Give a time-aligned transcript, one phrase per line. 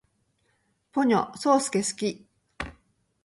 [0.93, 2.25] ポニョ，そーすけ，好き